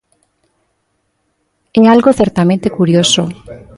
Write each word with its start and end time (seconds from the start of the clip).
É 1.79 1.83
algo 1.95 2.17
certamente 2.19 2.73
curioso. 2.77 3.23